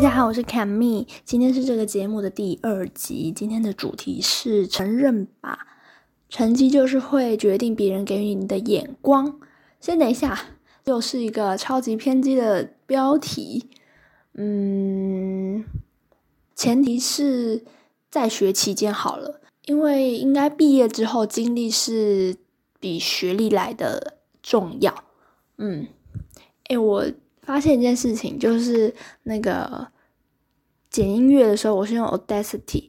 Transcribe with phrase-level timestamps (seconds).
[0.00, 3.30] 大家好，我是 Cammy，今天是这个节目的第二集。
[3.30, 5.66] 今天的主题是承认吧，
[6.30, 9.38] 成绩就是会决定别人给予你的眼光。
[9.78, 13.68] 先等一下，又是一个超级偏激的标题。
[14.32, 15.66] 嗯，
[16.56, 17.62] 前提是
[18.10, 22.36] 在学期间好了，因为应该毕业之后经历是
[22.80, 25.04] 比学历来的重要。
[25.58, 25.88] 嗯，
[26.70, 27.06] 诶，我。
[27.50, 29.84] 发现一件事情，就是那个
[30.88, 32.88] 剪音乐的时候，我是用 Audacity，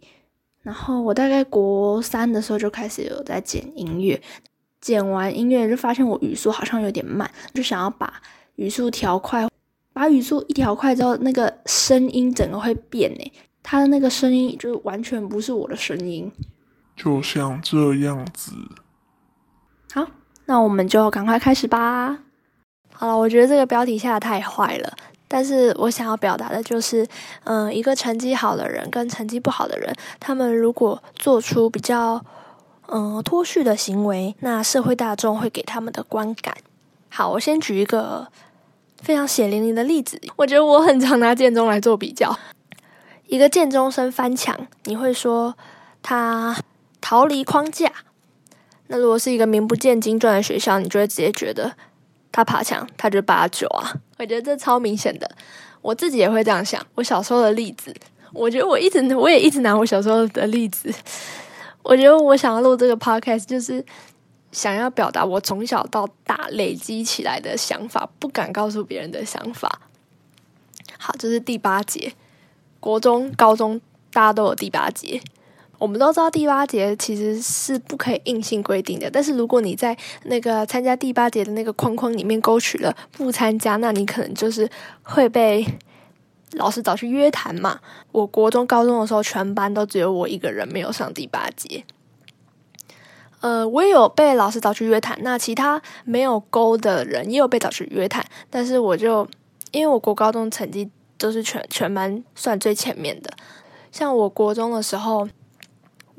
[0.61, 4.21] 然后我大概国三的时候就开始有在剪音乐，
[4.79, 8.21] 剪完音乐就发现我语速好像有点慢，就想要把
[8.57, 9.49] 语速调快，
[9.93, 13.33] 把语速一调快之后，那个声音整个会变诶，
[13.63, 16.31] 它的那个声音就完全不是我的声音，
[16.95, 18.51] 就像这样子。
[19.91, 20.05] 好，
[20.45, 22.19] 那我们就赶快开始吧。
[23.01, 24.93] 好了，我觉得这个标题下的太坏了。
[25.27, 27.03] 但是我想要表达的就是，
[27.45, 32.23] 嗯，一个成绩好的人跟成绩不好的人，他们如果做出比较
[32.89, 36.55] 嗯脱序的行为，那社会大众会给他们的观感。
[37.09, 38.27] 好，我先举一个
[39.01, 40.21] 非常血淋淋的例子。
[40.35, 42.37] 我觉得我很常拿建中来做比较。
[43.25, 45.55] 一个建中生翻墙，你会说
[46.03, 46.55] 他
[47.01, 47.91] 逃离框架。
[48.89, 51.73] 那如果是一个名不见经传的学校，你就会直接觉得。
[52.31, 53.93] 他爬墙，他就八九啊！
[54.17, 55.29] 我觉得这超明显的，
[55.81, 56.81] 我自己也会这样想。
[56.95, 57.93] 我小时候的例子，
[58.33, 60.93] 我觉得我一直我也一直拿我小时候的例子。
[61.83, 63.83] 我觉得我想要录这个 podcast，就是
[64.51, 69.81] 想要表达我从小到大累积起来的想法，不敢告诉别人的想法。
[70.97, 72.13] 好，这是第八节，
[72.79, 73.81] 国中、高中
[74.13, 75.19] 大家都有第八节。
[75.81, 84.69] 我们都知道第八节其实是不可以硬性规定的，但是如果你在那个参加第八节的那个框框里面勾取了不参加，那你可能就是
[85.01, 85.65] 会被
[86.51, 87.79] 老师找去约谈嘛。
[88.11, 91.83] 我国中、高中的时候，全班都只有我一个人没有上第八节。
[93.39, 99.27] 呃，我也有被老师找去约谈，那其他没有勾的人也有被找去约谈，但是我就
[99.71, 103.33] 因为我国高中成绩都是全全班算最前面的，
[103.91, 105.27] 像我国中的时候。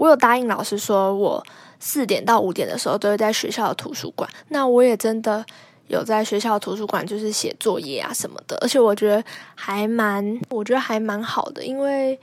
[0.02, 1.40] 我有答应老师说，我
[1.78, 4.28] 四点到五点的时候都会在学校的图书馆。
[4.48, 5.44] 那我也真的
[5.86, 8.58] 有在学校图书馆，就是写作业啊什么的。
[8.60, 9.22] 而且我觉得
[9.54, 12.18] 还蛮，我觉得还蛮好的，因为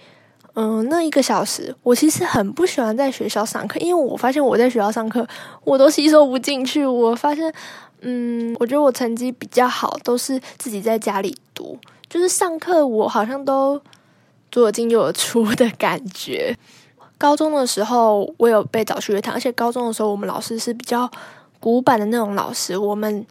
[0.56, 5.25] 嗯，那一个小时我其实很不喜欢在学校上课，因为我发现我在学校上课
[5.63, 6.85] 我都吸收不进去。
[6.85, 7.53] 我发现，
[8.01, 11.79] 嗯，我觉得我成绩比较好，都是自己在家里读，
[12.09, 13.81] 就是上课我好像都
[14.51, 16.57] 左进右出的感觉。
[17.19, 21.07] 高中的时候，我有被找去约谈，而且高中的时候，我们老师是比较
[21.59, 22.78] 古板的那种老师。
[22.78, 23.24] 我们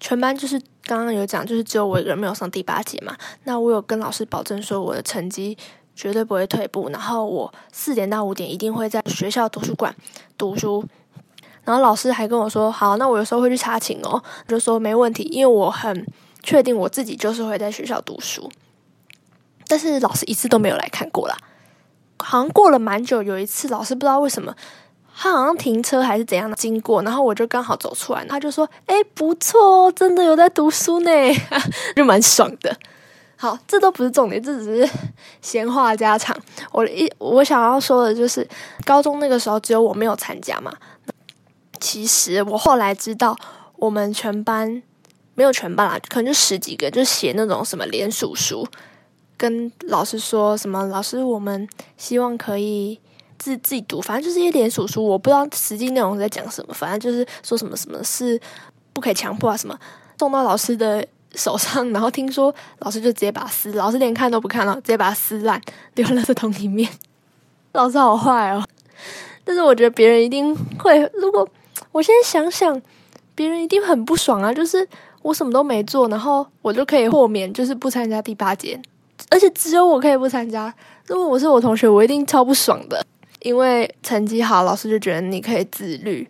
[0.00, 3.16] 全班就是刚刚有讲，就是只有我一个人没有上第八节嘛。
[3.44, 5.56] 那我有跟老师保证说，我的成绩
[5.94, 9.94] 绝对不会退步，然后我四点到五点一定会在学校图书馆
[10.36, 10.84] 读书。
[11.62, 16.04] 然后老师还跟我说，好，那我有时候会去查寝哦，就说没问题，因为我很
[16.42, 18.50] 确定我自己就是会在学校读书。
[19.68, 21.36] 但是老师一次都没有来看过啦。
[22.22, 24.54] 好像过了蛮久，有一次老师不知道为什么，
[25.16, 31.10] 他好像停车还是怎样的经过，然后我就刚好走出来，他就说：“哎，不错哦，真的有在读书呢，
[31.94, 32.76] 就蛮爽的。
[33.36, 34.92] ”好，这都不是重点，这只是
[35.40, 36.36] 闲话家常。
[36.72, 38.46] 我一我想要说的就是，
[38.84, 40.72] 高中那个时候只有我没有参加嘛。
[41.80, 43.34] 其实我后来知道，
[43.76, 44.82] 我们全班
[45.34, 48.66] 没有全班啦，可能就十几个，就写那种什么连署书。
[49.40, 50.84] 跟老师说什么？
[50.88, 53.00] 老师，我们希望可以
[53.38, 58.38] 自自己读，反正就是一点数书，我不知道实际内容在讲什么，反正就是说什么什么是
[58.92, 59.74] 不可以强迫啊，什么
[60.18, 61.02] 送到老师的
[61.34, 65.58] 手上，然后听说老师就直接把撕，老师连看都不看了，直接把它撕烂，
[65.94, 66.90] 丢垃圾桶里面。
[67.72, 68.62] 老师好坏哦！
[69.42, 71.48] 但是我觉得别人一定会，如果
[71.92, 72.82] 我现在想想，
[73.34, 74.52] 别人一定很不爽啊！
[74.52, 74.86] 就是
[75.22, 78.78] 我什么都没做，然后我就可以豁免，就是不参加第八节。
[79.30, 80.72] 而且只有我可以不参加。
[81.06, 83.02] 如果我是我同学，我一定超不爽的。
[83.40, 86.28] 因为成绩好，老师就觉得你可以自律，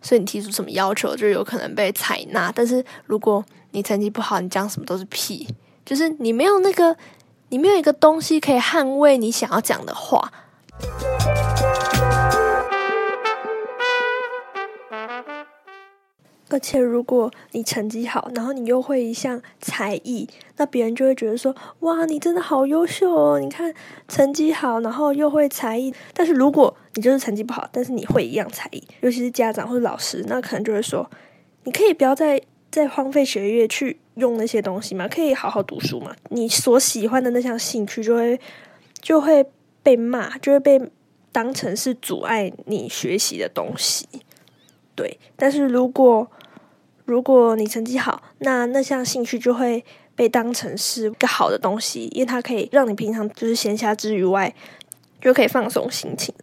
[0.00, 2.52] 所以你提出什么要求就有可能被采纳。
[2.54, 5.48] 但是如果你成绩不好，你讲什么都是屁，
[5.84, 6.96] 就是你没有那个，
[7.48, 10.32] 你没有一个东西可以捍卫你想要讲的话。
[16.54, 23.40] 而且，如果你成绩好，然后你又会一项才艺，那别人就会觉得说：“哇，你真的好优秀哦！
[23.40, 23.74] 你看
[24.06, 31.10] 成绩好，然后又会才艺。”但是如果你就是成绩不好，但是你会一样才艺，尤其是家长或者老师，那可能就会说
[31.64, 32.40] ：“你可以不要再
[32.70, 36.14] 再荒废学业去用那些东西嘛，可以好好读书嘛。
[36.28, 38.40] 你所喜欢的那项兴趣就会
[39.02, 39.44] 就会
[39.82, 40.80] 被骂，就会被
[41.32, 44.06] 当成是阻碍你学习的东西。
[44.96, 46.30] 对，但是如果
[47.04, 49.84] 如果你成绩好，那那项兴趣就会
[50.16, 54.54] 被当成是个好的东西，因为它可以让你平常就是闲暇之余外
[55.20, 56.34] 就可以放松心情。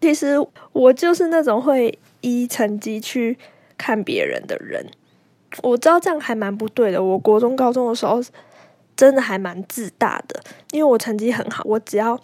[0.00, 0.36] 其实
[0.72, 3.36] 我就是那种会依成绩去
[3.76, 4.86] 看别人的人，
[5.62, 7.02] 我知道这样还蛮不对的。
[7.02, 8.22] 我国中、高中的时候
[8.96, 10.40] 真的还蛮自大的，
[10.70, 12.20] 因为我成绩很好，我只要，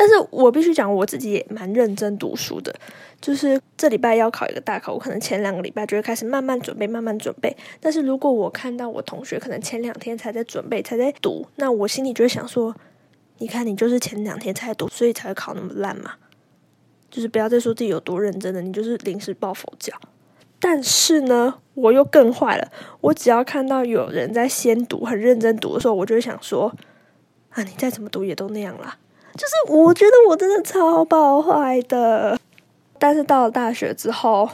[0.00, 2.74] 但是我必须讲我自己也蛮认真读书的。
[3.20, 7.54] 就是这礼拜要考一个大考，我可能前两个礼拜就会开始慢慢准备，慢慢准备。
[7.78, 12.74] 但是如果我看到我同学可能前两天才在准备，才在读，那我心里就会想说：
[13.36, 16.12] 你看，你就是前两天才读，所以才会考那么烂嘛。
[17.10, 19.92] 就是不要再说自己有多认真了，你就是临时抱佛脚。
[20.58, 22.72] 但是呢，我又更坏了。
[23.02, 26.74] 我只要看到有人在先读、很认真读的时候，我就会想说：
[27.50, 28.96] 啊，你再怎么读也都那样啦。
[29.36, 32.38] 就是我觉得我真的超爆坏的。
[32.98, 34.48] 但是到了大学之后，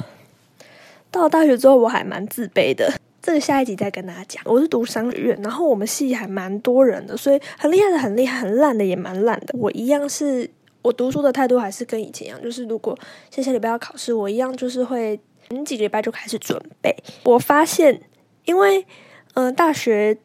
[1.10, 2.92] 到了大学之后，我还蛮自卑的。
[3.20, 4.42] 这个下一集再跟大家讲。
[4.46, 9.54] 我是读商学院，然后我们系还蛮多人的，所以很厉害的很厉害，很烂的也蛮烂的。
[9.58, 10.50] 我一样是。
[10.82, 12.96] 我读书的态度还是跟以前一样，就是如果
[13.28, 15.18] 下下礼拜要考试，我一样就是会
[15.48, 16.94] 前几个礼拜就开始准备。
[17.24, 18.00] 我发现，
[18.44, 18.86] 因为
[19.34, 20.16] 嗯，大学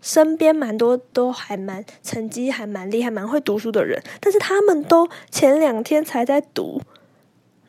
[0.00, 6.80] 身边蛮多都还蛮成绩还蛮厉害、蛮会读书的人，但是他们都前两天才在读，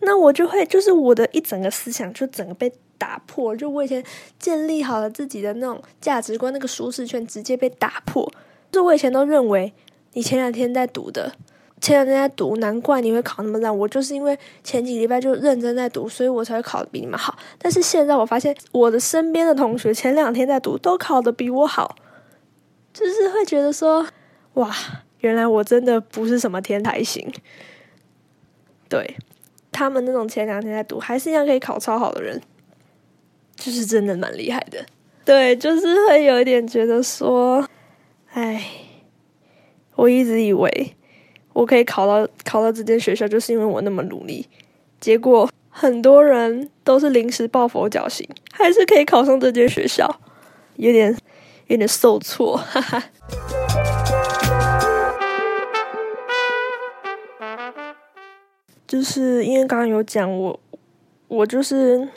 [0.02, 4.04] 那我就会就是我的一整个思想就整个被打破，就我以前
[4.38, 8.32] 建立好了自己的那种价值观，那个舒适圈直接被打破。
[8.72, 9.74] 就我以前都认为
[10.14, 11.34] 你前两天在读的。
[11.80, 13.78] 前两天在读，难怪你会考那么烂。
[13.78, 17.38] 我就是因为前几礼拜就认真在读，所以我才会考的比你们好。
[17.60, 21.96] 但是现在我发现，我的身边的同学前两天在读，都考的比我好，
[22.98, 24.08] 就是会觉得说，
[24.54, 24.74] 哇，
[25.20, 27.32] 原来我真的不是什么天才型。
[28.90, 29.18] 对
[29.72, 32.42] 他们那种前两天在读，还是一样可以考超好的人，
[33.56, 34.86] 就是真的蛮厉害的。
[35.24, 37.68] 对，就是会有一点觉得说，
[38.32, 38.66] 哎，
[39.96, 40.94] 我一直以为。
[41.54, 44.48] 我可以考到考到这间学校，就是因为我那么努力。
[45.00, 50.08] 结果很多人都是临时抱佛脚型，还是可以考上这间学校，
[50.76, 51.18] 有点
[51.68, 53.04] 有点受挫，哈哈。
[58.88, 60.60] 就是因为刚刚有讲我，
[61.28, 62.08] 我就是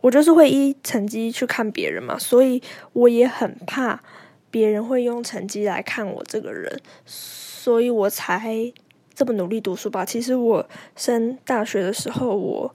[0.00, 2.60] 我就是会依成绩去看别人嘛，所以
[2.92, 4.02] 我也很怕
[4.50, 6.80] 别人会用成绩来看我这个人。
[7.06, 8.72] 所以我才
[9.14, 10.04] 这么努力读书吧。
[10.04, 12.74] 其实我升大学的时候，我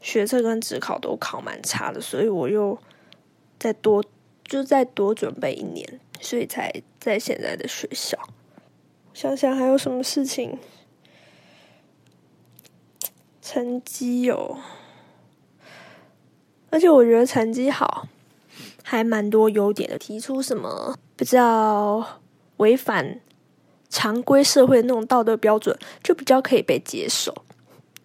[0.00, 2.78] 学测跟职考都考蛮差的，所以我又
[3.58, 4.02] 再多
[4.44, 8.18] 就再多准备一年，所以才在现在的学校。
[9.14, 10.58] 想想还有什么事情？
[13.40, 14.58] 成绩有，
[16.70, 18.08] 而且我觉得成绩好
[18.82, 19.98] 还蛮多优点的。
[19.98, 22.20] 提出什么比较
[22.56, 23.20] 违反？
[23.90, 27.44] 常规社会那种道德标准就比较可以被接受，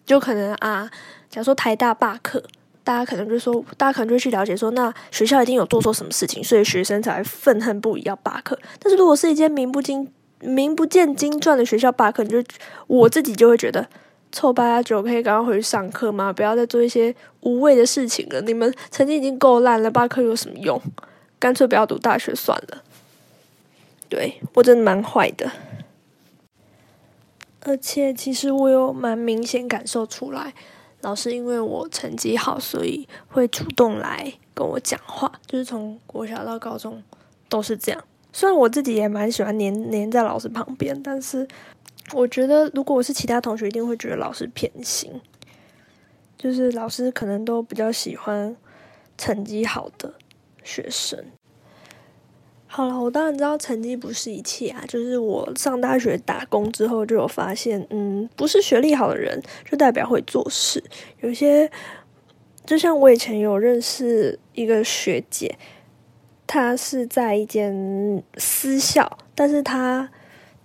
[0.04, 0.90] 就可能啊，
[1.30, 2.44] 假如说台大罢课，
[2.88, 8.58] 大家可能就说，大家可能就去了解说，那学校一定有做错什么事情，所以学生才愤恨不已要罢课。
[8.78, 12.42] 但是如果是一间名不经名不见经传的学校罢课，你就
[12.86, 13.86] 我自己就会觉得，
[14.32, 16.32] 臭八九可以赶快回去上课吗？
[16.32, 18.40] 不要再做一些无谓的事情了。
[18.40, 20.80] 你们成绩已经够烂了，罢课有什么用？
[21.38, 22.82] 干脆不要读大学算了。
[24.08, 25.52] 对我真的蛮坏的。
[27.66, 30.54] 而且，其实我有蛮明显感受出来，
[31.00, 35.30] 老师因为我成绩好，所以会主动来跟我讲话。
[35.46, 37.02] 就是从国小到高中
[37.48, 38.04] 都是这样。
[38.32, 41.46] 虽然我自己也蛮喜欢黏黏在老师旁边，但是
[42.12, 45.20] 我觉得如果我是其他同学，一定会觉得老师偏心。
[46.36, 48.56] 就是老师可能都比较喜欢
[49.16, 50.14] 成绩好的
[50.62, 51.24] 学生。
[52.70, 54.84] 好了，我当然知道成绩不是一切啊。
[54.86, 60.84] 就是我上大学打工之后，就有发现，嗯，不是学历好的人就代表会做事。
[61.20, 61.70] 有些，
[62.66, 65.56] 就像我以前有认识一个学姐，
[66.46, 70.10] 她是在一间私校，但是她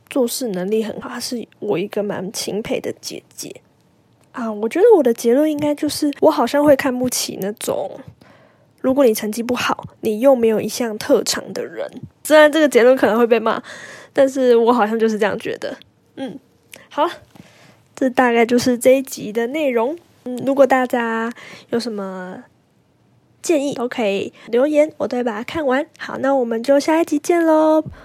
[0.09, 3.61] 做事能力很好，她是我一个蛮钦佩的姐姐
[4.33, 4.51] 啊。
[4.51, 7.89] 我觉得我的结论应该就是，我好像会看不起那种。
[8.83, 11.89] 如果你成绩不好，你又没有一项特长的人，
[12.25, 13.63] 虽然这个结论可能会被骂，
[14.11, 15.73] 但是我好像就是这样觉得。
[16.17, 16.37] 嗯，
[16.89, 17.11] 好了，
[17.95, 19.97] 这大概就是这一集的内容。
[20.25, 21.31] 嗯，如果大家
[21.69, 22.43] 有什么
[23.41, 25.85] 建议都可以留言，我都会把它看完。
[25.97, 27.85] 好，那我们就下一集见喽。